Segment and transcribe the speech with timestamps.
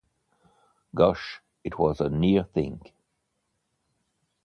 [0.95, 2.81] Gosh, it was a near thing!